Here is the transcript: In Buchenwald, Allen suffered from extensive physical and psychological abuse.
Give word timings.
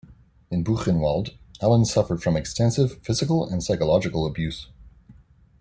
In 0.49 0.63
Buchenwald, 0.63 1.37
Allen 1.61 1.85
suffered 1.85 2.23
from 2.23 2.35
extensive 2.35 2.97
physical 3.03 3.47
and 3.47 3.63
psychological 3.63 4.25
abuse. 4.25 4.67